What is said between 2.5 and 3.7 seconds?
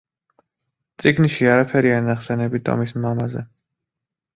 ტომის მამაზე.